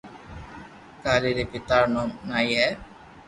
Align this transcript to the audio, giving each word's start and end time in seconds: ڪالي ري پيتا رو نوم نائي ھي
ڪالي 1.03 1.31
ري 1.37 1.45
پيتا 1.51 1.77
رو 1.81 1.87
نوم 1.93 2.09
نائي 2.29 2.49
ھي 2.61 2.69